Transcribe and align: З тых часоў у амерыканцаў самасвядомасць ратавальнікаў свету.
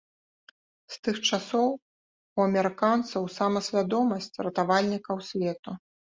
З 0.91 0.95
тых 1.07 1.17
часоў 1.29 1.67
у 1.75 2.39
амерыканцаў 2.47 3.27
самасвядомасць 3.37 4.39
ратавальнікаў 4.47 5.21
свету. 5.29 5.75